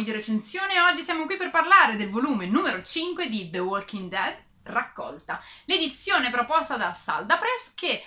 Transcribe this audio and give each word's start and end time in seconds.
video 0.00 0.14
recensione. 0.14 0.80
Oggi 0.80 1.02
siamo 1.02 1.26
qui 1.26 1.36
per 1.36 1.50
parlare 1.50 1.96
del 1.96 2.08
volume 2.08 2.46
numero 2.46 2.82
5 2.82 3.28
di 3.28 3.50
The 3.50 3.58
Walking 3.58 4.08
Dead 4.08 4.34
raccolta, 4.62 5.42
l'edizione 5.66 6.30
proposta 6.30 6.78
da 6.78 6.94
Salda 6.94 7.36
Press 7.36 7.74
che 7.74 8.02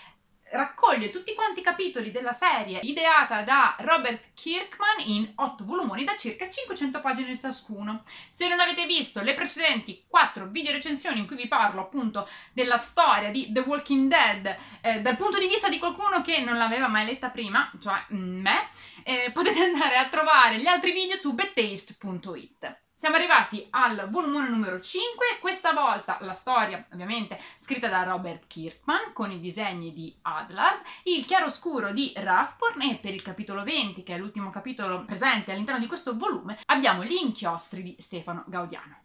raccoglie 0.54 1.10
tutti 1.10 1.34
quanti 1.34 1.60
i 1.60 1.64
capitoli 1.64 2.12
della 2.12 2.34
serie 2.34 2.80
ideata 2.84 3.42
da 3.42 3.76
Robert 3.80 4.34
Kirkman 4.34 5.00
in 5.06 5.32
8 5.36 5.66
volumoni 5.66 6.04
da 6.04 6.16
circa 6.16 6.50
500 6.50 7.02
pagine 7.02 7.38
ciascuno. 7.38 8.04
Se 8.30 8.48
non 8.48 8.60
avete 8.60 8.86
visto 8.86 9.22
le 9.22 9.34
precedenti 9.34 10.06
4 10.08 10.48
video 10.48 10.72
recensioni 10.72 11.20
in 11.20 11.28
cui 11.28 11.36
vi 11.36 11.48
parlo 11.48 11.82
appunto 11.82 12.28
della 12.54 12.78
storia 12.78 13.32
di 13.32 13.52
The 13.52 13.62
Walking 13.62 14.10
Dead 14.10 14.58
eh, 14.82 15.02
dal 15.02 15.18
punto 15.18 15.40
di 15.40 15.48
vista 15.48 15.70
di 15.70 15.80
qualcuno 15.80 16.22
che 16.22 16.42
non 16.42 16.58
l'aveva 16.58 16.88
mai 16.88 17.06
letta 17.06 17.30
prima, 17.30 17.72
cioè 17.82 18.06
me, 18.10 18.70
eh, 19.04 19.32
potete 19.34 19.62
andare 19.64 19.98
a 19.98 20.08
trovare 20.08 20.60
gli 20.60 20.68
altri 20.68 20.92
video 20.92 21.16
su 21.16 21.34
bettaste.it. 21.34 22.82
Siamo 23.04 23.18
arrivati 23.18 23.68
al 23.72 24.08
volume 24.10 24.48
numero 24.48 24.80
5, 24.80 25.40
questa 25.42 25.74
volta 25.74 26.20
la 26.22 26.32
storia 26.32 26.88
ovviamente 26.94 27.38
scritta 27.58 27.90
da 27.90 28.04
Robert 28.04 28.48
Kirkman 28.48 29.12
con 29.12 29.30
i 29.30 29.42
disegni 29.42 29.92
di 29.92 30.18
Adlard, 30.22 30.80
il 31.04 31.26
chiaroscuro 31.26 31.92
di 31.92 32.14
Rathborn 32.16 32.82
e 32.84 32.96
per 33.02 33.14
il 33.14 33.22
capitolo 33.22 33.66
20, 33.66 34.04
che 34.04 34.14
è 34.14 34.18
l'ultimo 34.18 34.52
capitolo 34.52 35.04
presente 35.04 35.52
all'interno 35.52 35.82
di 35.82 35.88
questo 35.88 36.16
volume, 36.16 36.60
abbiamo 36.68 37.04
gli 37.04 37.12
inchiostri 37.12 37.84
di 37.84 37.94
Stefano 38.00 38.46
Gaudiano. 38.48 38.98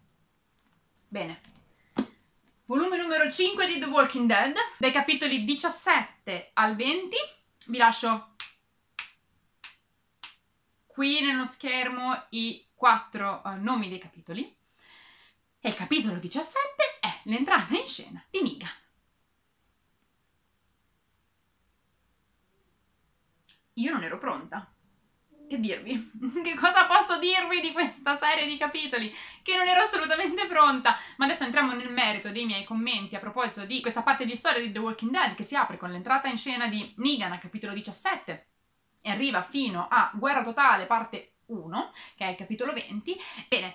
Bene, 1.09 1.41
volume 2.67 2.99
numero 2.99 3.29
5 3.29 3.67
di 3.67 3.81
The 3.81 3.87
Walking 3.87 4.29
Dead, 4.29 4.55
dai 4.79 4.93
capitoli 4.93 5.43
17 5.43 6.51
al 6.55 6.77
20, 6.77 7.17
vi 7.67 7.77
lascio 7.79 8.35
qui 10.87 11.21
nello 11.21 11.45
schermo 11.45 12.27
i 12.29 12.65
quattro 12.79 13.43
uh, 13.45 13.61
nomi 13.61 13.89
dei 13.89 13.99
capitoli. 13.99 14.57
E 15.61 15.69
il 15.69 15.75
capitolo 15.75 16.19
17 16.19 17.01
è 17.01 17.21
l'entrata 17.25 17.77
in 17.77 17.87
scena 17.87 18.25
di 18.31 18.41
Negan. 18.41 18.71
Io 23.75 23.93
non 23.93 24.03
ero 24.05 24.19
pronta. 24.19 24.73
Che 25.49 25.59
dirvi? 25.59 26.11
Che 26.43 26.55
cosa 26.55 26.87
posso 26.87 27.19
dirvi 27.19 27.61
di 27.61 27.73
questa 27.73 28.17
serie 28.17 28.47
di 28.47 28.57
capitoli? 28.57 29.13
Che 29.43 29.57
non 29.57 29.67
ero 29.67 29.81
assolutamente 29.81 30.47
pronta. 30.47 30.97
Ma 31.17 31.25
adesso 31.25 31.45
entriamo 31.45 31.73
nel 31.73 31.91
merito 31.91 32.31
dei 32.31 32.45
miei 32.45 32.65
commenti 32.65 33.17
a 33.17 33.21
proposito 33.21 33.65
di 33.65 33.81
questa 33.81 34.03
parte 34.03 34.25
di 34.25 34.37
storia 34.37 34.61
di 34.61 34.71
The 34.71 34.79
Walking 34.79 35.11
Dead 35.11 35.35
che 35.35 35.43
si 35.43 35.57
apre 35.57 35.77
con 35.77 35.91
l'entrata 35.91 36.29
in 36.29 36.37
scena 36.37 36.69
di 36.69 36.93
Negan 36.99 37.33
a 37.33 37.39
capitolo 37.39 37.73
17 37.73 38.47
e 39.01 39.11
arriva 39.11 39.43
fino 39.43 39.89
a 39.89 40.11
Guerra 40.15 40.43
Totale, 40.43 40.87
parte 40.87 41.38
1, 41.49 41.93
che 42.17 42.25
è 42.25 42.31
il 42.31 42.37
capitolo 42.37 42.73
20. 42.73 43.17
Bene, 43.49 43.75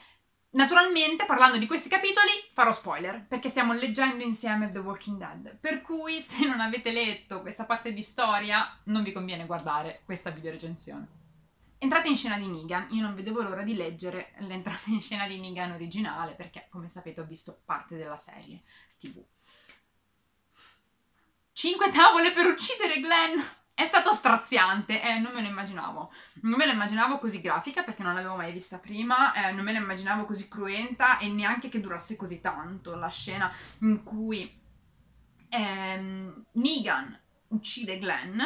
naturalmente 0.51 1.25
parlando 1.25 1.57
di 1.57 1.67
questi 1.67 1.89
capitoli 1.89 2.31
farò 2.53 2.71
spoiler, 2.71 3.25
perché 3.27 3.49
stiamo 3.49 3.73
leggendo 3.73 4.23
insieme 4.23 4.71
The 4.71 4.79
Walking 4.79 5.17
Dead, 5.17 5.57
per 5.57 5.81
cui 5.81 6.19
se 6.19 6.45
non 6.45 6.59
avete 6.59 6.91
letto 6.91 7.41
questa 7.41 7.65
parte 7.65 7.93
di 7.93 8.03
storia 8.03 8.79
non 8.85 9.03
vi 9.03 9.11
conviene 9.11 9.45
guardare 9.45 10.01
questa 10.05 10.29
video 10.29 10.51
recensione. 10.51 11.21
Entrata 11.77 12.07
in 12.07 12.15
scena 12.15 12.37
di 12.37 12.47
Negan, 12.47 12.87
io 12.91 13.01
non 13.01 13.13
vedevo 13.13 13.41
l'ora 13.41 13.63
di 13.63 13.75
leggere 13.75 14.31
l'entrata 14.39 14.89
in 14.89 15.01
scena 15.01 15.27
di 15.27 15.37
Negan 15.39 15.71
originale, 15.71 16.33
perché 16.33 16.67
come 16.69 16.87
sapete 16.87 17.19
ho 17.19 17.25
visto 17.25 17.61
parte 17.65 17.97
della 17.97 18.15
serie 18.15 18.61
TV. 18.97 19.21
Cinque 21.51 21.91
tavole 21.91 22.31
per 22.31 22.45
uccidere 22.45 22.99
Glenn! 23.01 23.39
È 23.75 23.85
stato 23.85 24.13
straziante, 24.13 25.01
eh, 25.01 25.17
non 25.17 25.33
me 25.33 25.41
lo 25.41 25.47
immaginavo. 25.47 26.11
Non 26.43 26.57
me 26.57 26.65
lo 26.65 26.73
immaginavo 26.73 27.17
così 27.17 27.41
grafica 27.41 27.81
perché 27.81 28.03
non 28.03 28.13
l'avevo 28.13 28.35
mai 28.35 28.51
vista 28.51 28.77
prima, 28.77 29.33
eh, 29.33 29.51
non 29.51 29.65
me 29.65 29.73
la 29.73 29.79
immaginavo 29.79 30.25
così 30.25 30.47
cruenta 30.47 31.17
e 31.17 31.27
neanche 31.27 31.69
che 31.69 31.79
durasse 31.79 32.15
così 32.15 32.39
tanto 32.39 32.95
la 32.95 33.09
scena 33.09 33.51
in 33.79 34.03
cui 34.03 34.61
ehm, 35.49 36.45
Negan 36.51 37.19
uccide 37.47 37.97
Glenn, 37.97 38.39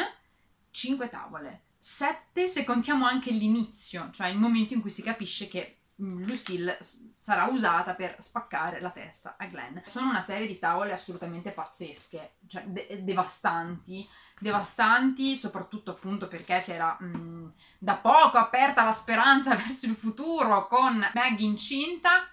cinque 0.70 1.08
tavole, 1.10 1.64
sette 1.78 2.48
se 2.48 2.64
contiamo 2.64 3.04
anche 3.04 3.30
l'inizio, 3.30 4.10
cioè 4.12 4.28
il 4.28 4.38
momento 4.38 4.74
in 4.74 4.80
cui 4.80 4.90
si 4.90 5.02
capisce 5.02 5.48
che 5.48 5.80
mm, 6.02 6.24
Lucille 6.24 6.78
sarà 7.18 7.46
usata 7.46 7.94
per 7.94 8.16
spaccare 8.18 8.80
la 8.80 8.90
testa 8.90 9.36
a 9.38 9.46
Glenn. 9.46 9.78
Sono 9.84 10.08
una 10.08 10.22
serie 10.22 10.46
di 10.46 10.58
tavole 10.58 10.92
assolutamente 10.92 11.50
pazzesche, 11.50 12.36
cioè 12.46 12.64
de- 12.64 13.00
devastanti 13.02 14.08
devastanti, 14.38 15.36
soprattutto 15.36 15.92
appunto 15.92 16.28
perché 16.28 16.60
si 16.60 16.72
era 16.72 16.96
mh, 16.98 17.52
da 17.78 17.94
poco 17.96 18.38
aperta 18.38 18.84
la 18.84 18.92
speranza 18.92 19.54
verso 19.56 19.86
il 19.86 19.96
futuro 19.96 20.66
con 20.66 20.98
Maggie 21.14 21.44
incinta. 21.44 22.28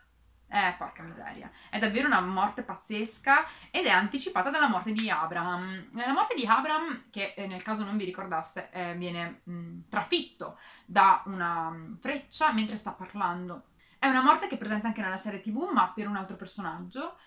Eh, 0.48 0.76
porca 0.78 1.02
miseria. 1.04 1.52
È 1.70 1.80
davvero 1.80 2.08
una 2.08 2.22
morte 2.22 2.62
pazzesca 2.62 3.46
ed 3.72 3.86
è 3.88 3.90
anticipata 3.90 4.50
dalla 4.50 4.70
morte 4.70 4.92
di 4.92 5.10
Abraham. 5.10 5.90
La 5.94 6.14
morte 6.14 6.36
di 6.36 6.46
Abraham, 6.46 7.06
che 7.10 7.34
eh, 7.36 7.48
nel 7.48 7.64
caso 7.64 7.84
non 7.84 7.98
vi 7.98 8.06
ricordaste, 8.06 8.70
eh, 8.72 8.96
viene 8.96 9.42
mh, 9.44 9.90
trafitto 9.90 10.58
da 10.86 11.24
una 11.26 11.72
mh, 11.72 11.98
freccia 12.00 12.54
mentre 12.54 12.78
sta 12.78 12.92
parlando. 12.92 13.64
È 13.98 14.08
una 14.08 14.22
morte 14.22 14.48
che 14.48 14.56
è 14.56 14.58
presente 14.58 14.86
anche 14.86 15.02
nella 15.02 15.18
serie 15.18 15.42
TV, 15.42 15.68
ma 15.74 15.92
per 15.94 16.08
un 16.08 16.16
altro 16.16 16.36
personaggio 16.36 17.18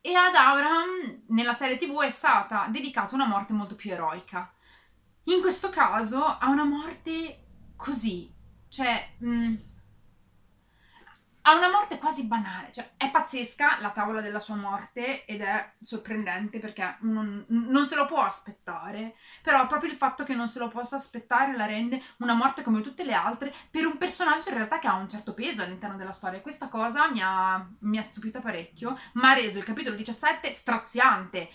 e 0.00 0.14
ad 0.14 0.34
Abraham 0.34 1.24
nella 1.28 1.52
serie 1.52 1.76
TV 1.76 2.00
è 2.02 2.10
stata 2.10 2.66
dedicata 2.68 3.14
una 3.14 3.26
morte 3.26 3.52
molto 3.52 3.74
più 3.74 3.90
eroica. 3.90 4.52
In 5.24 5.40
questo 5.40 5.68
caso 5.68 6.24
ha 6.24 6.48
una 6.48 6.64
morte 6.64 7.46
così, 7.76 8.32
cioè 8.68 9.14
mh, 9.18 9.28
mm, 9.28 9.54
ha 11.50 11.56
una 11.56 11.68
morte 11.68 11.98
quasi 11.98 12.26
banale, 12.26 12.70
cioè 12.72 12.90
è 12.96 13.10
pazzesca 13.10 13.78
la 13.80 13.90
tavola 13.90 14.20
della 14.20 14.38
sua 14.38 14.54
morte 14.54 15.24
ed 15.24 15.40
è 15.40 15.72
sorprendente 15.80 16.60
perché 16.60 16.96
non, 17.00 17.44
non, 17.48 17.86
se 17.86 17.96
lo 17.96 18.06
può 18.06 18.20
aspettare, 18.20 19.16
però 19.42 19.66
proprio 19.66 19.90
il 19.90 19.96
fatto 19.96 20.22
che 20.22 20.34
non 20.34 20.48
se 20.48 20.60
lo 20.60 20.68
possa 20.68 20.96
aspettare 20.96 21.56
la 21.56 21.66
rende 21.66 22.00
una 22.18 22.34
morte 22.34 22.62
come 22.62 22.82
tutte 22.82 23.04
le 23.04 23.14
altre 23.14 23.52
per 23.68 23.84
un 23.84 23.98
personaggio 23.98 24.50
in 24.50 24.56
realtà 24.56 24.78
che 24.78 24.86
ha 24.86 24.94
un 24.94 25.08
certo 25.08 25.34
peso 25.34 25.62
all'interno 25.62 25.96
della 25.96 26.12
storia. 26.12 26.40
Questa 26.40 26.68
cosa 26.68 27.10
mi 27.10 27.20
ha, 27.20 27.68
mi 27.80 27.98
ha 27.98 28.02
stupita 28.02 28.38
parecchio, 28.38 28.96
ma 29.14 29.30
ha 29.30 29.34
reso 29.34 29.58
il 29.58 29.64
capitolo 29.64 29.96
17 29.96 30.54
straziante. 30.54 31.50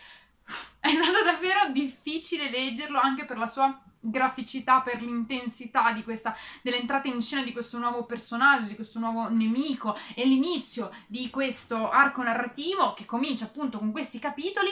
È 0.79 0.89
stato 0.89 1.23
davvero 1.23 1.71
difficile 1.71 2.49
leggerlo 2.49 2.99
anche 2.99 3.25
per 3.25 3.37
la 3.37 3.47
sua 3.47 3.81
graficità, 3.99 4.81
per 4.81 5.01
l'intensità 5.01 5.91
di 5.91 6.03
questa, 6.03 6.35
dell'entrata 6.61 7.07
in 7.07 7.21
scena 7.21 7.43
di 7.43 7.51
questo 7.51 7.77
nuovo 7.77 8.05
personaggio, 8.05 8.67
di 8.67 8.75
questo 8.75 8.99
nuovo 8.99 9.27
nemico 9.29 9.97
e 10.13 10.25
l'inizio 10.25 10.91
di 11.07 11.29
questo 11.29 11.89
arco 11.89 12.21
narrativo 12.21 12.93
che 12.93 13.05
comincia 13.05 13.45
appunto 13.45 13.79
con 13.79 13.91
questi 13.91 14.19
capitoli 14.19 14.69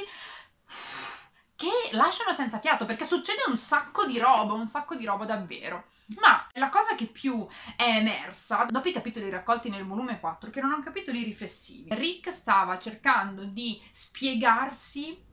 che 1.55 1.89
lasciano 1.91 2.33
senza 2.33 2.59
fiato 2.59 2.85
perché 2.85 3.05
succede 3.05 3.43
un 3.47 3.57
sacco 3.57 4.05
di 4.05 4.19
roba, 4.19 4.53
un 4.53 4.65
sacco 4.65 4.95
di 4.95 5.05
roba 5.05 5.25
davvero. 5.25 5.85
Ma 6.19 6.47
la 6.53 6.69
cosa 6.69 6.95
che 6.95 7.05
più 7.05 7.47
è 7.75 7.97
emersa 7.97 8.65
dopo 8.69 8.89
i 8.89 8.93
capitoli 8.93 9.29
raccolti 9.29 9.69
nel 9.69 9.85
volume 9.85 10.19
4, 10.19 10.49
che 10.49 10.59
erano 10.59 10.81
capitoli 10.83 11.23
riflessivi, 11.23 11.87
Rick 11.95 12.31
stava 12.31 12.77
cercando 12.77 13.45
di 13.45 13.81
spiegarsi 13.91 15.31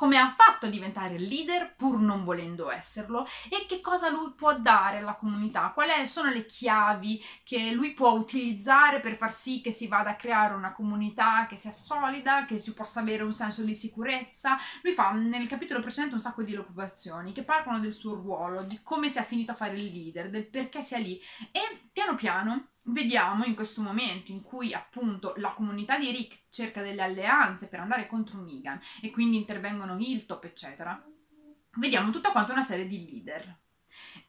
come 0.00 0.16
ha 0.16 0.34
fatto 0.34 0.64
a 0.64 0.70
diventare 0.70 1.18
leader 1.18 1.74
pur 1.76 2.00
non 2.00 2.24
volendo 2.24 2.70
esserlo 2.70 3.26
e 3.50 3.66
che 3.68 3.82
cosa 3.82 4.08
lui 4.08 4.32
può 4.32 4.58
dare 4.58 4.96
alla 4.96 5.14
comunità, 5.14 5.72
quali 5.74 6.06
sono 6.06 6.30
le 6.30 6.46
chiavi 6.46 7.22
che 7.44 7.72
lui 7.72 7.92
può 7.92 8.12
utilizzare 8.12 9.00
per 9.00 9.18
far 9.18 9.30
sì 9.30 9.60
che 9.60 9.70
si 9.70 9.88
vada 9.88 10.08
a 10.08 10.16
creare 10.16 10.54
una 10.54 10.72
comunità 10.72 11.46
che 11.46 11.56
sia 11.56 11.74
solida, 11.74 12.46
che 12.46 12.56
si 12.56 12.72
possa 12.72 13.00
avere 13.00 13.24
un 13.24 13.34
senso 13.34 13.62
di 13.62 13.74
sicurezza. 13.74 14.56
Lui 14.80 14.94
fa 14.94 15.10
nel 15.10 15.46
capitolo 15.46 15.82
precedente 15.82 16.14
un 16.14 16.20
sacco 16.22 16.42
di 16.44 16.56
occupazioni 16.56 17.32
che 17.32 17.42
parlano 17.42 17.80
del 17.80 17.92
suo 17.92 18.14
ruolo, 18.14 18.62
di 18.62 18.80
come 18.82 19.10
si 19.10 19.18
è 19.18 19.22
finito 19.22 19.52
a 19.52 19.54
fare 19.54 19.74
il 19.74 19.84
leader, 19.84 20.30
del 20.30 20.48
perché 20.48 20.80
sia 20.80 20.96
lì 20.96 21.20
e 21.52 21.88
piano 21.92 22.14
piano 22.14 22.68
vediamo 22.92 23.44
in 23.44 23.54
questo 23.54 23.80
momento 23.80 24.30
in 24.30 24.42
cui 24.42 24.72
appunto 24.72 25.34
la 25.36 25.50
comunità 25.50 25.98
di 25.98 26.10
Rick 26.10 26.42
cerca 26.50 26.82
delle 26.82 27.02
alleanze 27.02 27.68
per 27.68 27.80
andare 27.80 28.06
contro 28.06 28.42
Negan 28.42 28.80
e 29.00 29.10
quindi 29.10 29.36
intervengono 29.36 29.98
Hilltop 29.98 30.44
eccetera, 30.44 31.02
vediamo 31.76 32.10
tutta 32.10 32.30
quanta 32.30 32.52
una 32.52 32.62
serie 32.62 32.86
di 32.86 33.04
leader 33.04 33.58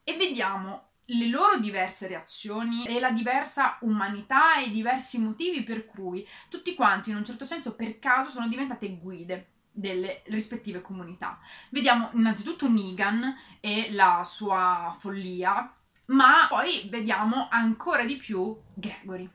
e 0.04 0.18
vediamo 0.18 0.90
le 1.06 1.28
loro 1.28 1.60
diverse 1.60 2.08
reazioni 2.08 2.86
e 2.86 3.00
la 3.00 3.12
diversa 3.12 3.78
umanità 3.82 4.58
e 4.60 4.66
i 4.66 4.72
diversi 4.72 5.20
motivi 5.20 5.64
per 5.64 5.86
cui 5.86 6.26
tutti 6.50 6.74
quanti 6.74 7.10
in 7.10 7.18
un 7.18 7.26
certo 7.26 7.44
senso 7.44 7.76
per 7.76 8.00
caso 8.00 8.32
sono 8.32 8.48
diventate 8.48 8.98
guide 8.98 9.48
delle 9.72 10.22
rispettive 10.26 10.82
comunità. 10.82 11.40
Vediamo 11.70 12.10
innanzitutto 12.14 12.70
Negan 12.70 13.36
e 13.60 13.92
la 13.92 14.24
sua 14.24 14.96
follia 15.00 15.74
ma 16.12 16.48
poi 16.48 16.88
vediamo 16.90 17.48
ancora 17.50 18.04
di 18.06 18.18
più 18.18 18.58
Gregory. 18.74 19.30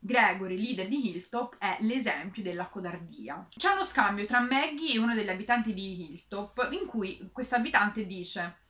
Gregory, 0.00 0.56
leader 0.56 0.86
di 0.86 1.08
Hilltop, 1.08 1.56
è 1.58 1.78
l'esempio 1.80 2.42
della 2.42 2.68
codardia. 2.68 3.46
C'è 3.54 3.72
uno 3.72 3.82
scambio 3.82 4.26
tra 4.26 4.40
Maggie 4.40 4.94
e 4.94 4.98
uno 4.98 5.14
degli 5.14 5.28
abitanti 5.28 5.74
di 5.74 6.02
Hilltop 6.02 6.68
in 6.72 6.86
cui 6.86 7.28
questo 7.32 7.56
abitante 7.56 8.06
dice 8.06 8.66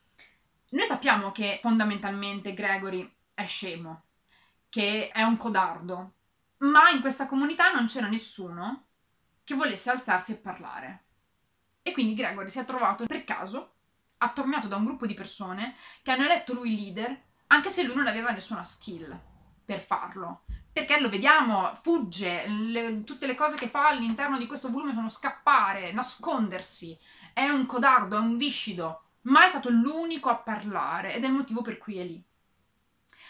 noi 0.71 0.85
sappiamo 0.85 1.33
che 1.33 1.61
fondamentalmente 1.63 2.53
Gregory 2.53 3.11
è 3.33 3.47
scemo 3.47 4.05
che 4.69 5.09
è 5.09 5.23
un 5.23 5.39
codardo, 5.39 6.13
ma 6.59 6.91
in 6.91 7.01
questa 7.01 7.25
comunità 7.25 7.73
non 7.73 7.87
c'era 7.87 8.07
nessuno 8.07 8.89
che 9.45 9.55
volesse 9.55 9.91
alzarsi 9.91 10.33
e 10.33 10.37
parlare. 10.37 11.05
E 11.81 11.93
quindi 11.93 12.15
Gregory 12.15 12.51
si 12.51 12.59
è 12.59 12.67
trovato 12.67 13.07
per 13.07 13.25
caso 13.25 13.77
attorniato 14.19 14.69
da 14.69 14.77
un 14.77 14.85
gruppo 14.85 15.07
di 15.07 15.15
persone 15.15 15.77
che 16.03 16.11
hanno 16.11 16.25
eletto 16.25 16.53
lui 16.53 16.77
leader, 16.77 17.23
anche 17.49 17.69
se 17.69 17.83
lui 17.83 17.95
non 17.95 18.07
aveva 18.07 18.31
nessuna 18.31 18.65
skill 18.65 19.19
per 19.65 19.81
farlo. 19.81 20.43
Perché 20.73 21.01
lo 21.01 21.09
vediamo, 21.09 21.77
fugge, 21.83 22.47
le, 22.47 23.03
tutte 23.05 23.27
le 23.27 23.35
cose 23.35 23.57
che 23.57 23.69
fa 23.69 23.89
all'interno 23.89 24.39
di 24.39 24.47
questo 24.47 24.71
volume 24.71 24.95
sono 24.95 25.09
scappare, 25.09 25.93
nascondersi, 25.93 26.97
è 27.33 27.49
un 27.49 27.67
codardo, 27.67 28.17
è 28.17 28.21
un 28.21 28.37
viscido, 28.37 29.03
ma 29.23 29.45
è 29.45 29.49
stato 29.49 29.71
l'unico 29.71 30.29
a 30.29 30.37
parlare 30.37 31.15
ed 31.15 31.25
è 31.25 31.27
il 31.27 31.33
motivo 31.33 31.63
per 31.63 31.79
cui 31.79 31.99
è 31.99 32.05
lì. 32.05 32.23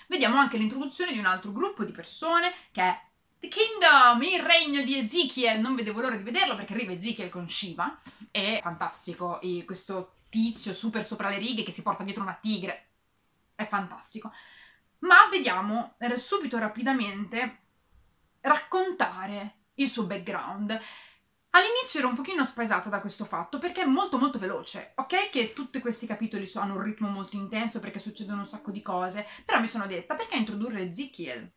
Vediamo 0.08 0.38
anche 0.38 0.56
l'introduzione 0.56 1.12
di 1.12 1.19
un 1.19 1.26
altro 1.26 1.52
gruppo 1.52 1.85
di 1.85 1.93
persone 1.93 2.52
che 2.70 2.82
è 2.82 3.00
The 3.38 3.49
Kingdom, 3.49 4.23
il 4.23 4.43
regno 4.43 4.82
di 4.82 4.99
Ezekiel. 4.99 5.61
Non 5.61 5.75
vedevo 5.75 6.00
l'ora 6.00 6.17
di 6.17 6.23
vederlo 6.23 6.56
perché 6.56 6.73
arriva 6.73 6.93
Ezekiel 6.93 7.29
con 7.29 7.49
Shiva. 7.49 7.99
È 8.31 8.58
fantastico. 8.62 9.38
Questo 9.64 10.12
tizio 10.28 10.72
super 10.72 11.04
sopra 11.04 11.28
le 11.28 11.38
righe 11.38 11.62
che 11.62 11.72
si 11.72 11.82
porta 11.82 12.04
dietro 12.04 12.22
una 12.22 12.38
tigre. 12.40 12.88
È 13.54 13.66
fantastico. 13.66 14.32
Ma 15.00 15.28
vediamo 15.30 15.96
subito 16.16 16.58
rapidamente 16.58 17.58
raccontare 18.40 19.56
il 19.75 19.88
suo 19.88 20.04
background. 20.04 20.80
All'inizio 21.50 22.00
ero 22.00 22.08
un 22.08 22.14
pochino 22.14 22.44
spaesata 22.44 22.88
da 22.88 23.00
questo 23.00 23.25
fatto 23.25 23.58
perché 23.58 23.82
è 23.82 23.86
molto 23.86 24.19
molto 24.19 24.38
veloce. 24.38 24.92
Ok 24.96 25.30
che 25.30 25.52
tutti 25.52 25.80
questi 25.80 26.06
capitoli 26.06 26.48
hanno 26.54 26.75
un 26.75 26.82
ritmo 26.82 27.08
molto 27.08 27.36
intenso 27.36 27.80
perché 27.80 27.98
succedono 27.98 28.40
un 28.40 28.46
sacco 28.46 28.70
di 28.70 28.82
cose, 28.82 29.26
però 29.44 29.60
mi 29.60 29.66
sono 29.66 29.86
detta 29.86 30.14
perché 30.14 30.36
introdurre 30.36 30.82
Ezekiel, 30.82 31.50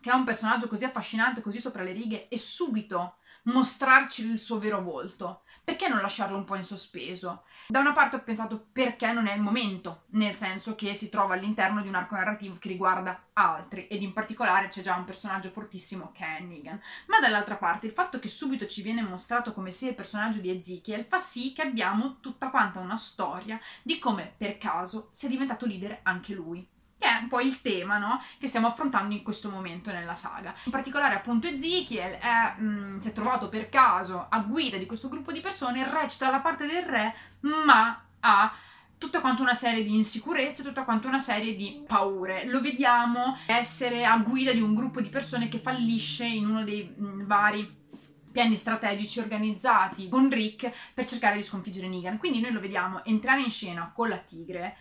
che 0.00 0.10
è 0.10 0.14
un 0.14 0.24
personaggio 0.24 0.68
così 0.68 0.84
affascinante, 0.84 1.40
così 1.40 1.60
sopra 1.60 1.82
le 1.82 1.92
righe, 1.92 2.28
e 2.28 2.38
subito 2.38 3.18
mostrarci 3.44 4.28
il 4.28 4.38
suo 4.38 4.58
vero 4.58 4.82
volto? 4.82 5.42
Perché 5.66 5.88
non 5.88 6.00
lasciarlo 6.00 6.36
un 6.36 6.44
po' 6.44 6.54
in 6.54 6.62
sospeso? 6.62 7.42
Da 7.66 7.80
una 7.80 7.92
parte 7.92 8.14
ho 8.14 8.22
pensato 8.22 8.68
perché 8.70 9.10
non 9.10 9.26
è 9.26 9.34
il 9.34 9.40
momento, 9.40 10.04
nel 10.10 10.32
senso 10.32 10.76
che 10.76 10.94
si 10.94 11.08
trova 11.08 11.34
all'interno 11.34 11.82
di 11.82 11.88
un 11.88 11.96
arco 11.96 12.14
narrativo 12.14 12.56
che 12.56 12.68
riguarda 12.68 13.24
altri 13.32 13.88
ed 13.88 14.00
in 14.00 14.12
particolare 14.12 14.68
c'è 14.68 14.80
già 14.80 14.94
un 14.94 15.04
personaggio 15.04 15.50
fortissimo 15.50 16.12
che 16.12 16.24
è 16.24 16.40
Negan. 16.40 16.80
Ma 17.06 17.18
dall'altra 17.18 17.56
parte 17.56 17.86
il 17.86 17.92
fatto 17.92 18.20
che 18.20 18.28
subito 18.28 18.66
ci 18.66 18.80
viene 18.80 19.02
mostrato 19.02 19.52
come 19.52 19.72
sia 19.72 19.88
il 19.88 19.96
personaggio 19.96 20.38
di 20.38 20.50
Ezekiel 20.50 21.04
fa 21.04 21.18
sì 21.18 21.52
che 21.52 21.62
abbiamo 21.62 22.18
tutta 22.20 22.48
quanta 22.50 22.78
una 22.78 22.96
storia 22.96 23.60
di 23.82 23.98
come 23.98 24.34
per 24.36 24.58
caso 24.58 25.08
sia 25.10 25.28
diventato 25.28 25.66
leader 25.66 25.98
anche 26.04 26.32
lui 26.32 26.64
che 26.98 27.06
è 27.06 27.18
un 27.20 27.28
po' 27.28 27.40
il 27.40 27.60
tema 27.60 27.98
no? 27.98 28.22
che 28.38 28.46
stiamo 28.46 28.66
affrontando 28.66 29.14
in 29.14 29.22
questo 29.22 29.50
momento 29.50 29.92
nella 29.92 30.16
saga. 30.16 30.54
In 30.64 30.72
particolare 30.72 31.14
appunto 31.14 31.46
Ezekiel 31.46 32.12
è, 32.12 32.54
mh, 32.56 32.64
mm, 32.64 32.98
si 32.98 33.08
è 33.08 33.12
trovato 33.12 33.48
per 33.48 33.68
caso 33.68 34.26
a 34.28 34.40
guida 34.40 34.76
di 34.76 34.86
questo 34.86 35.08
gruppo 35.08 35.32
di 35.32 35.40
persone, 35.40 35.88
recita 35.88 36.30
la 36.30 36.40
parte 36.40 36.66
del 36.66 36.84
re, 36.84 37.14
ma 37.40 38.02
ha 38.20 38.52
tutta 38.98 39.20
quanta 39.20 39.42
una 39.42 39.54
serie 39.54 39.84
di 39.84 39.94
insicurezze, 39.94 40.62
tutta 40.62 40.84
quanta 40.84 41.08
una 41.08 41.20
serie 41.20 41.54
di 41.54 41.84
paure. 41.86 42.46
Lo 42.46 42.60
vediamo 42.60 43.36
essere 43.46 44.06
a 44.06 44.16
guida 44.18 44.52
di 44.52 44.62
un 44.62 44.74
gruppo 44.74 45.00
di 45.02 45.10
persone 45.10 45.48
che 45.48 45.58
fallisce 45.58 46.24
in 46.24 46.48
uno 46.48 46.64
dei 46.64 46.94
mh, 46.96 47.04
mm, 47.04 47.26
vari 47.26 47.84
piani 48.32 48.56
strategici 48.56 49.18
organizzati 49.18 50.10
con 50.10 50.28
Rick 50.28 50.70
per 50.92 51.06
cercare 51.06 51.36
di 51.36 51.42
sconfiggere 51.42 51.88
Negan. 51.88 52.18
Quindi 52.18 52.40
noi 52.40 52.52
lo 52.52 52.60
vediamo 52.60 53.02
entrare 53.04 53.40
in 53.40 53.50
scena 53.50 53.90
con 53.94 54.08
la 54.08 54.18
tigre 54.18 54.76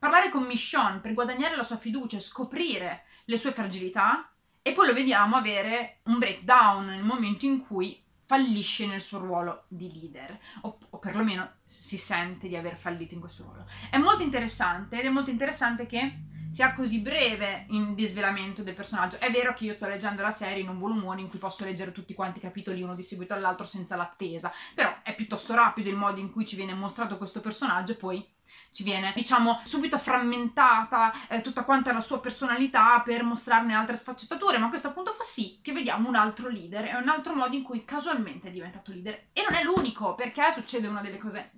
parlare 0.00 0.30
con 0.30 0.44
Michonne 0.44 1.00
per 1.00 1.12
guadagnare 1.12 1.54
la 1.54 1.62
sua 1.62 1.76
fiducia 1.76 2.16
e 2.16 2.20
scoprire 2.20 3.04
le 3.26 3.36
sue 3.36 3.52
fragilità 3.52 4.32
e 4.62 4.72
poi 4.72 4.86
lo 4.86 4.94
vediamo 4.94 5.36
avere 5.36 5.98
un 6.04 6.18
breakdown 6.18 6.86
nel 6.86 7.04
momento 7.04 7.44
in 7.44 7.60
cui 7.60 8.02
fallisce 8.24 8.86
nel 8.86 9.02
suo 9.02 9.18
ruolo 9.18 9.64
di 9.68 9.92
leader 9.92 10.38
o, 10.62 10.78
o 10.88 10.98
perlomeno 10.98 11.56
si 11.66 11.98
sente 11.98 12.48
di 12.48 12.56
aver 12.56 12.76
fallito 12.76 13.12
in 13.12 13.20
questo 13.20 13.42
ruolo. 13.42 13.66
È 13.90 13.98
molto 13.98 14.22
interessante 14.22 14.98
ed 14.98 15.04
è 15.04 15.10
molto 15.10 15.28
interessante 15.28 15.84
che 15.84 16.28
sia 16.50 16.72
così 16.72 17.00
breve 17.00 17.66
in 17.68 17.94
disvelamento 17.94 18.62
del 18.62 18.74
personaggio. 18.74 19.18
È 19.18 19.30
vero 19.30 19.52
che 19.52 19.64
io 19.64 19.74
sto 19.74 19.86
leggendo 19.86 20.22
la 20.22 20.30
serie 20.30 20.62
in 20.62 20.68
un 20.68 20.78
volumone 20.78 21.20
in 21.20 21.28
cui 21.28 21.38
posso 21.38 21.64
leggere 21.64 21.92
tutti 21.92 22.14
quanti 22.14 22.38
i 22.38 22.42
capitoli 22.42 22.80
uno 22.80 22.94
di 22.94 23.04
seguito 23.04 23.34
all'altro 23.34 23.66
senza 23.66 23.96
l'attesa, 23.96 24.50
però 24.74 25.02
è 25.02 25.14
piuttosto 25.14 25.54
rapido 25.54 25.90
il 25.90 25.96
modo 25.96 26.20
in 26.20 26.32
cui 26.32 26.46
ci 26.46 26.56
viene 26.56 26.72
mostrato 26.72 27.18
questo 27.18 27.40
personaggio 27.40 27.92
e 27.92 27.96
poi 27.96 28.26
ci 28.70 28.82
viene, 28.82 29.12
diciamo, 29.14 29.60
subito 29.64 29.98
frammentata 29.98 31.12
eh, 31.28 31.40
tutta 31.40 31.64
quanta 31.64 31.92
la 31.92 32.00
sua 32.00 32.20
personalità 32.20 33.00
per 33.00 33.22
mostrarne 33.22 33.74
altre 33.74 33.96
sfaccettature, 33.96 34.58
ma 34.58 34.68
questo 34.68 34.88
appunto 34.88 35.12
fa 35.12 35.22
sì 35.22 35.60
che 35.62 35.72
vediamo 35.72 36.08
un 36.08 36.14
altro 36.14 36.48
leader, 36.48 36.84
è 36.84 36.94
un 36.94 37.08
altro 37.08 37.34
modo 37.34 37.54
in 37.56 37.62
cui 37.62 37.84
casualmente 37.84 38.48
è 38.48 38.52
diventato 38.52 38.92
leader. 38.92 39.28
E 39.32 39.42
non 39.48 39.58
è 39.58 39.64
l'unico, 39.64 40.14
perché 40.14 40.52
succede 40.52 40.86
una 40.86 41.00
delle 41.00 41.18
cose 41.18 41.52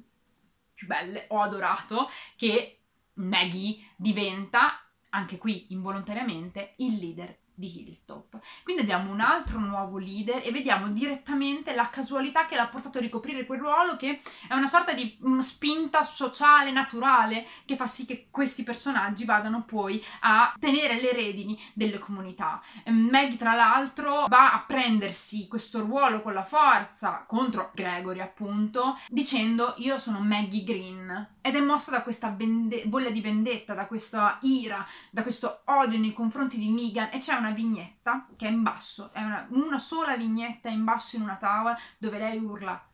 più 0.74 0.86
belle, 0.86 1.26
ho 1.28 1.40
adorato, 1.40 2.08
che 2.36 2.80
Maggie 3.14 3.92
diventa, 3.96 4.80
anche 5.10 5.38
qui 5.38 5.66
involontariamente, 5.70 6.74
il 6.78 6.96
leader 6.98 7.40
di 7.54 7.80
Hilltop. 7.80 8.38
Quindi 8.62 8.82
abbiamo 8.82 9.10
un 9.10 9.20
altro 9.20 9.58
nuovo 9.58 9.98
leader 9.98 10.40
e 10.44 10.50
vediamo 10.50 10.88
direttamente 10.88 11.74
la 11.74 11.90
casualità 11.90 12.46
che 12.46 12.56
l'ha 12.56 12.68
portato 12.68 12.98
a 12.98 13.00
ricoprire 13.00 13.46
quel 13.46 13.60
ruolo 13.60 13.96
che 13.96 14.20
è 14.48 14.54
una 14.54 14.66
sorta 14.66 14.92
di 14.92 15.18
spinta 15.38 16.02
sociale 16.02 16.70
naturale 16.70 17.46
che 17.64 17.76
fa 17.76 17.86
sì 17.86 18.06
che 18.06 18.28
questi 18.30 18.62
personaggi 18.62 19.24
vadano 19.24 19.64
poi 19.64 20.02
a 20.20 20.54
tenere 20.58 21.00
le 21.00 21.12
redini 21.12 21.58
delle 21.72 21.98
comunità. 21.98 22.62
Meg 22.86 23.36
tra 23.36 23.54
l'altro 23.54 24.26
va 24.28 24.52
a 24.52 24.64
prendersi 24.66 25.48
questo 25.48 25.80
ruolo 25.80 26.22
con 26.22 26.32
la 26.32 26.44
forza 26.44 27.24
contro 27.26 27.70
Gregory 27.74 28.20
appunto 28.20 28.98
dicendo 29.08 29.74
io 29.78 29.98
sono 29.98 30.20
Maggie 30.20 30.64
Green 30.64 31.30
ed 31.40 31.56
è 31.56 31.60
mossa 31.60 31.90
da 31.90 32.02
questa 32.02 32.30
vende- 32.30 32.84
voglia 32.86 33.10
di 33.10 33.20
vendetta, 33.20 33.74
da 33.74 33.86
questa 33.86 34.38
ira, 34.42 34.86
da 35.10 35.22
questo 35.22 35.62
odio 35.66 35.98
nei 35.98 36.12
confronti 36.12 36.56
di 36.56 36.70
Negan 36.70 37.10
e 37.12 37.18
c'è 37.18 37.32
una 37.42 37.52
vignetta 37.52 38.26
che 38.36 38.46
è 38.46 38.50
in 38.50 38.62
basso, 38.62 39.12
è 39.12 39.22
una, 39.22 39.46
una 39.50 39.78
sola 39.78 40.16
vignetta 40.16 40.68
in 40.68 40.84
basso 40.84 41.16
in 41.16 41.22
una 41.22 41.36
tavola 41.36 41.76
dove 41.98 42.18
lei 42.18 42.38
urla 42.38 42.86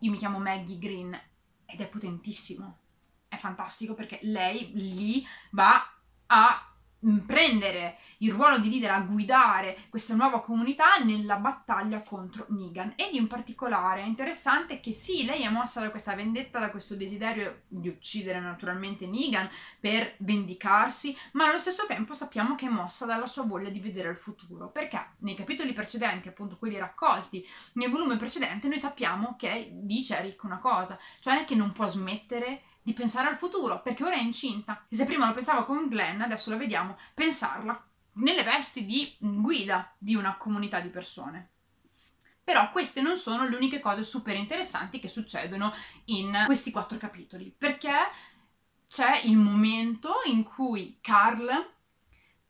io 0.00 0.10
mi 0.10 0.16
chiamo 0.16 0.38
Maggie 0.38 0.78
Green 0.78 1.18
ed 1.66 1.80
è 1.80 1.86
potentissimo. 1.86 2.78
È 3.28 3.36
fantastico 3.36 3.94
perché 3.94 4.18
lei 4.22 4.70
lì 4.74 5.24
va 5.50 5.94
a 6.26 6.69
prendere 7.26 7.96
il 8.18 8.32
ruolo 8.32 8.58
di 8.58 8.68
leader 8.68 8.90
a 8.90 9.00
guidare 9.00 9.76
questa 9.88 10.14
nuova 10.14 10.42
comunità 10.42 10.96
nella 10.98 11.36
battaglia 11.36 12.02
contro 12.02 12.46
Negan. 12.50 12.92
Ed 12.96 13.14
in 13.14 13.26
particolare 13.26 14.02
è 14.02 14.06
interessante 14.06 14.80
che 14.80 14.92
sì, 14.92 15.24
lei 15.24 15.42
è 15.42 15.48
mossa 15.48 15.80
da 15.80 15.90
questa 15.90 16.14
vendetta, 16.14 16.58
da 16.58 16.70
questo 16.70 16.96
desiderio 16.96 17.62
di 17.68 17.88
uccidere 17.88 18.40
naturalmente 18.40 19.06
Negan 19.06 19.48
per 19.78 20.14
vendicarsi, 20.18 21.16
ma 21.32 21.48
allo 21.48 21.58
stesso 21.58 21.86
tempo 21.86 22.12
sappiamo 22.12 22.54
che 22.54 22.66
è 22.66 22.70
mossa 22.70 23.06
dalla 23.06 23.26
sua 23.26 23.44
voglia 23.44 23.70
di 23.70 23.80
vedere 23.80 24.10
il 24.10 24.16
futuro, 24.16 24.68
perché 24.68 25.12
nei 25.18 25.34
capitoli 25.34 25.72
precedenti, 25.72 26.28
appunto 26.28 26.58
quelli 26.58 26.78
raccolti 26.78 27.46
nel 27.74 27.90
volume 27.90 28.16
precedente, 28.16 28.68
noi 28.68 28.78
sappiamo 28.78 29.36
che 29.38 29.70
dice 29.72 30.16
a 30.16 30.20
Rick 30.20 30.42
una 30.44 30.58
cosa, 30.58 30.98
cioè 31.20 31.44
che 31.44 31.54
non 31.54 31.72
può 31.72 31.86
smettere 31.86 32.62
di 32.82 32.92
pensare 32.92 33.28
al 33.28 33.36
futuro, 33.36 33.82
perché 33.82 34.04
ora 34.04 34.16
è 34.16 34.20
incinta. 34.20 34.86
E 34.88 34.96
se 34.96 35.04
prima 35.04 35.26
lo 35.26 35.34
pensavo 35.34 35.64
con 35.64 35.88
Glenn, 35.88 36.20
adesso 36.20 36.50
lo 36.50 36.56
vediamo 36.56 36.98
pensarla 37.14 37.84
nelle 38.14 38.42
vesti 38.42 38.84
di 38.84 39.14
guida 39.18 39.94
di 39.96 40.14
una 40.14 40.36
comunità 40.36 40.80
di 40.80 40.88
persone. 40.88 41.50
Però 42.42 42.70
queste 42.72 43.00
non 43.00 43.16
sono 43.16 43.46
le 43.46 43.56
uniche 43.56 43.80
cose 43.80 44.02
super 44.02 44.34
interessanti 44.34 44.98
che 44.98 45.08
succedono 45.08 45.72
in 46.06 46.44
questi 46.46 46.70
quattro 46.70 46.98
capitoli, 46.98 47.54
perché 47.56 47.94
c'è 48.88 49.20
il 49.24 49.36
momento 49.36 50.14
in 50.24 50.42
cui 50.42 50.98
Carl 51.00 51.48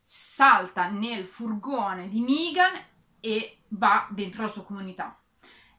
salta 0.00 0.88
nel 0.88 1.26
furgone 1.26 2.08
di 2.08 2.20
Negan 2.20 2.72
e 3.20 3.58
va 3.68 4.08
dentro 4.10 4.42
la 4.42 4.48
sua 4.48 4.64
comunità 4.64 5.19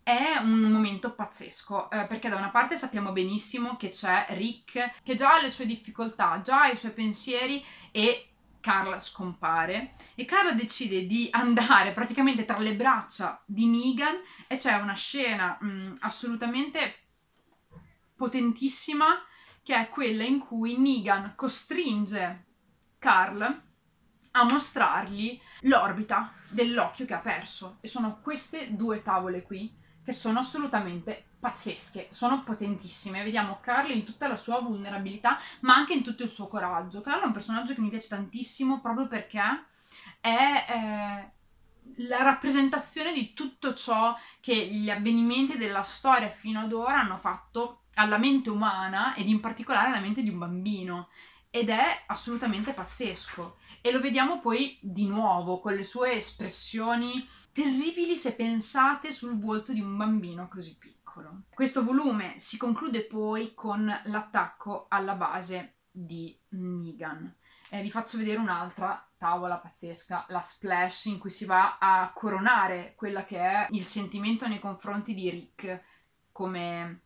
è 0.03 0.38
un 0.38 0.62
momento 0.62 1.13
pazzesco 1.13 1.89
eh, 1.91 2.05
perché 2.05 2.29
da 2.29 2.38
una 2.38 2.50
parte 2.50 2.75
sappiamo 2.75 3.12
benissimo 3.12 3.77
che 3.77 3.89
c'è 3.89 4.25
Rick 4.29 5.01
che 5.03 5.15
già 5.15 5.36
ha 5.36 5.41
le 5.41 5.50
sue 5.50 5.65
difficoltà, 5.65 6.41
già 6.41 6.63
ha 6.63 6.72
i 6.72 6.77
suoi 6.77 6.91
pensieri 6.91 7.63
e 7.91 8.31
Carla 8.62 9.00
scompare. 9.00 9.93
E 10.15 10.24
Carla 10.25 10.53
decide 10.53 11.05
di 11.05 11.27
andare 11.31 11.91
praticamente 11.91 12.46
tra 12.46 12.60
le 12.60 12.75
braccia 12.75 13.41
di 13.46 13.65
Negan 13.65 14.15
e 14.48 14.55
c'è 14.55 14.75
una 14.75 14.93
scena 14.93 15.58
mh, 15.60 15.67
mm, 15.67 15.96
assolutamente 16.00 16.96
potentissima 18.15 19.24
che 19.63 19.75
è 19.75 19.89
quella 19.89 20.24
in 20.24 20.39
cui 20.39 20.77
Negan 20.77 21.34
costringe 21.36 22.46
Carl 23.00 23.62
a 24.34 24.43
mostrargli 24.43 25.39
l'orbita 25.62 26.31
dell'occhio 26.48 27.05
che 27.05 27.13
ha 27.13 27.20
perso. 27.20 27.77
E 27.81 27.88
sono 27.88 28.20
queste 28.22 28.75
due 28.75 29.01
tavole 29.01 29.41
qui 29.41 29.79
che 30.03 30.13
sono 30.13 30.39
assolutamente 30.39 31.25
pazzesche, 31.39 32.08
sono 32.12 32.43
potentissime. 32.43 33.24
Vediamo 33.24 33.60
Carly 33.62 33.98
in 33.98 34.05
tutta 34.05 34.27
la 34.27 34.38
sua 34.38 34.60
vulnerabilità, 34.60 35.39
ma 35.62 35.75
anche 35.75 35.93
in 35.93 36.03
tutto 36.03 36.24
il 36.24 36.29
suo 36.29 36.48
coraggio. 36.48 37.01
Carlo 37.01 37.24
è 37.24 37.27
un 37.27 37.34
personaggio 37.34 37.74
che 37.74 37.81
mi 37.81 37.89
piace 37.89 38.10
tantissimo 38.10 38.79
proprio 38.79 39.08
perché 39.08 39.41
è 40.20 40.65
eh, 40.70 41.31
la 42.08 42.22
rappresentazione 42.24 43.12
di 43.12 43.34
tutto 43.34 43.74
ciò 43.74 44.15
che 44.39 44.55
gli 44.67 44.89
avvenimenti 44.89 45.58
della 45.58 45.84
storia 45.84 46.29
fino 46.29 46.62
ad 46.62 46.74
ora 46.74 47.00
hanno 47.00 47.17
fatto 47.17 47.81
alla 47.96 48.17
mente 48.17 48.50
umana 48.50 49.15
ed 49.15 49.27
in 49.27 49.39
particolare 49.39 49.88
alla 49.88 50.00
mente 50.00 50.22
di 50.22 50.29
un 50.29 50.38
bambino 50.38 51.10
ed 51.50 51.70
è 51.70 52.03
assolutamente 52.08 52.72
pazzesco. 52.72 53.58
E 53.81 53.91
lo 53.91 54.00
vediamo 54.00 54.39
poi 54.39 54.77
di 54.79 55.07
nuovo 55.07 55.59
con 55.59 55.73
le 55.73 55.83
sue 55.83 56.13
espressioni 56.13 57.27
terribili 57.51 58.15
se 58.15 58.35
pensate 58.35 59.11
sul 59.11 59.39
volto 59.39 59.73
di 59.73 59.81
un 59.81 59.97
bambino 59.97 60.47
così 60.47 60.77
piccolo. 60.77 61.41
Questo 61.53 61.83
volume 61.83 62.35
si 62.38 62.57
conclude 62.57 63.05
poi 63.05 63.53
con 63.55 63.91
l'attacco 64.05 64.85
alla 64.88 65.15
base 65.15 65.77
di 65.91 66.38
Negan. 66.50 67.35
Eh, 67.69 67.81
vi 67.81 67.89
faccio 67.89 68.17
vedere 68.17 68.38
un'altra 68.38 69.03
tavola 69.17 69.57
pazzesca, 69.57 70.25
la 70.29 70.41
splash 70.41 71.05
in 71.05 71.17
cui 71.17 71.31
si 71.31 71.45
va 71.45 71.77
a 71.79 72.11
coronare 72.13 72.93
quella 72.95 73.23
che 73.23 73.38
è 73.38 73.67
il 73.71 73.85
sentimento 73.85 74.47
nei 74.47 74.59
confronti 74.59 75.13
di 75.13 75.29
Rick 75.29 75.83
come, 76.31 77.01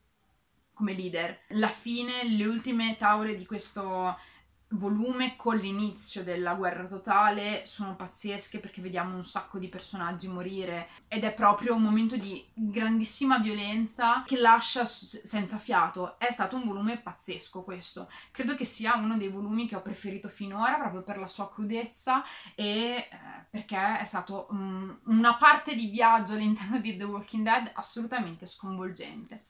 come 0.73 0.93
leader. 0.93 1.39
La 1.49 1.69
fine, 1.69 2.27
le 2.27 2.45
ultime 2.45 2.97
tavole 2.97 3.35
di 3.35 3.45
questo 3.45 4.17
volume 4.69 5.35
con 5.35 5.55
l'inizio 5.55 6.23
della 6.23 6.55
guerra 6.55 6.85
totale 6.85 7.63
sono 7.65 7.95
pazzesche 7.95 8.59
perché 8.59 8.81
vediamo 8.81 9.15
un 9.15 9.23
sacco 9.23 9.59
di 9.59 9.67
personaggi 9.69 10.27
morire 10.27 10.89
ed 11.07 11.23
è 11.23 11.33
proprio 11.33 11.75
un 11.75 11.83
momento 11.83 12.17
di 12.17 12.43
grandissima 12.53 13.37
violenza 13.37 14.23
che 14.25 14.37
lascia 14.37 14.83
senza 14.85 15.57
fiato. 15.57 16.17
È 16.17 16.31
stato 16.31 16.55
un 16.55 16.65
volume 16.65 16.97
pazzesco 16.97 17.63
questo. 17.63 18.09
Credo 18.31 18.55
che 18.55 18.65
sia 18.65 18.95
uno 18.95 19.17
dei 19.17 19.29
volumi 19.29 19.67
che 19.67 19.75
ho 19.75 19.81
preferito 19.81 20.29
finora 20.29 20.77
proprio 20.79 21.03
per 21.03 21.17
la 21.17 21.27
sua 21.27 21.51
crudezza 21.51 22.23
e 22.55 22.65
eh, 22.65 23.07
perché 23.49 23.99
è 23.99 24.03
stato 24.03 24.47
um, 24.49 24.99
una 25.05 25.35
parte 25.35 25.75
di 25.75 25.89
viaggio 25.89 26.33
all'interno 26.33 26.79
di 26.79 26.97
The 26.97 27.03
Walking 27.03 27.43
Dead 27.43 27.71
assolutamente 27.75 28.45
sconvolgente. 28.45 29.43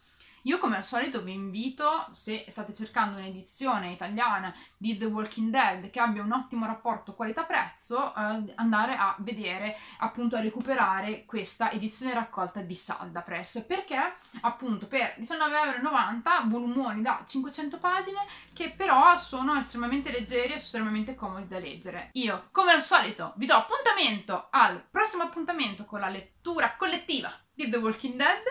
Io 0.45 0.59
come 0.59 0.77
al 0.77 0.85
solito 0.85 1.23
vi 1.23 1.33
invito, 1.33 2.05
se 2.11 2.45
state 2.47 2.71
cercando 2.71 3.17
un'edizione 3.17 3.91
italiana 3.91 4.53
di 4.77 4.95
The 4.95 5.05
Walking 5.05 5.49
Dead 5.49 5.89
che 5.89 5.99
abbia 5.99 6.21
un 6.21 6.31
ottimo 6.31 6.67
rapporto 6.67 7.15
qualità-prezzo, 7.15 8.13
eh, 8.13 8.53
andare 8.53 8.95
a 8.95 9.15
vedere, 9.19 9.75
appunto 9.99 10.35
a 10.35 10.41
recuperare 10.41 11.25
questa 11.25 11.71
edizione 11.71 12.13
raccolta 12.13 12.61
di 12.61 12.75
Salda 12.75 13.21
Press, 13.21 13.65
perché? 13.65 13.97
Appunto 14.41 14.85
per 14.85 15.15
19,90€ 15.17 16.47
volumoni 16.47 17.01
da 17.01 17.23
500 17.25 17.79
pagine 17.79 18.19
che 18.53 18.69
però 18.69 19.17
sono 19.17 19.55
estremamente 19.55 20.11
leggeri 20.11 20.51
e 20.51 20.57
estremamente 20.57 21.15
comodi 21.15 21.47
da 21.47 21.57
leggere. 21.57 22.09
Io, 22.13 22.49
come 22.51 22.71
al 22.71 22.83
solito, 22.83 23.33
vi 23.37 23.47
do 23.47 23.55
appuntamento 23.55 24.49
al 24.51 24.79
prossimo 24.91 25.23
appuntamento 25.23 25.85
con 25.85 25.99
la 25.99 26.09
lettura 26.09 26.75
collettiva 26.75 27.35
di 27.55 27.69
The 27.69 27.77
Walking 27.77 28.15
Dead 28.15 28.43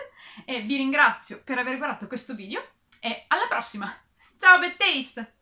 e 0.45 0.61
vi 0.61 0.77
ringrazio 0.77 1.41
per 1.43 1.57
aver 1.59 1.77
guardato 1.77 2.07
questo 2.07 2.33
video 2.35 2.61
e 2.99 3.25
alla 3.27 3.47
prossima! 3.47 3.95
Ciao 4.37 4.59
Bad 4.59 4.75
Taste! 4.75 5.33